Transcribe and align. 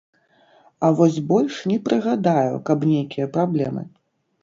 А 0.87 0.91
вось 1.01 1.19
больш 1.33 1.61
не 1.73 1.79
прыгадаю, 1.89 2.55
каб 2.71 2.91
нейкія 2.97 3.33
праблемы. 3.37 3.91